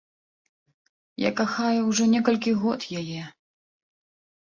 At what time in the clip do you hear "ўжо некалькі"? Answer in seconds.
1.89-2.51